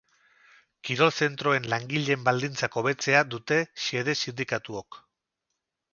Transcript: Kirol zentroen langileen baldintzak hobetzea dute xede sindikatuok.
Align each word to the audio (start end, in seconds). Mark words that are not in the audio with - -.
Kirol 0.87 1.11
zentroen 1.25 1.67
langileen 1.73 2.25
baldintzak 2.29 2.77
hobetzea 2.81 3.23
dute 3.35 3.61
xede 3.85 4.17
sindikatuok. 4.25 5.03